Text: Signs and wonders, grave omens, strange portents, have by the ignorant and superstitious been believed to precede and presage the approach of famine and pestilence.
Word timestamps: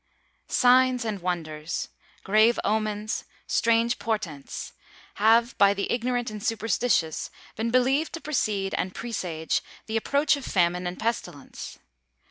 Signs 0.47 1.05
and 1.05 1.21
wonders, 1.21 1.89
grave 2.23 2.59
omens, 2.65 3.23
strange 3.45 3.99
portents, 3.99 4.73
have 5.21 5.55
by 5.59 5.75
the 5.75 5.91
ignorant 5.91 6.31
and 6.31 6.41
superstitious 6.43 7.29
been 7.55 7.69
believed 7.69 8.13
to 8.13 8.19
precede 8.19 8.73
and 8.73 8.95
presage 8.95 9.61
the 9.85 9.97
approach 9.97 10.35
of 10.35 10.43
famine 10.43 10.87
and 10.87 10.97
pestilence. 10.99 11.77